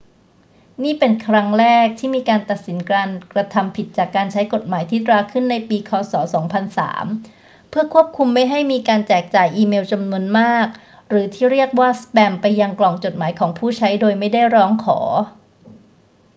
[0.83, 5.91] นี่เป็นครั้งแรกที่มีการตัดสินการกระทำผิดจากการใช้กฎหมายที่ตราขึ้นในปี ค.
[6.11, 6.13] ศ.
[6.79, 10.67] 2003 เพื่อควบคุมไม่ให้มีการแจกจ่ายอีเมลจำนวนมาก
[11.09, 14.99] หรือที่เรียกว่าสแปมไปยังกล่องจดหมายของผู้ใช้โดยไม่ได้ร้องขอ